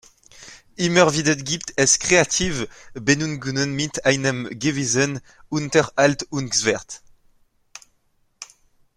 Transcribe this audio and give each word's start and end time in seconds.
Immer 0.77 1.13
wieder 1.13 1.35
gibt 1.35 1.73
es 1.75 1.99
kreative 1.99 2.67
Benennungen 2.95 3.73
mit 3.73 4.03
einem 4.03 4.47
gewissen 4.49 5.21
„Unterhaltungswert“. 5.49 7.03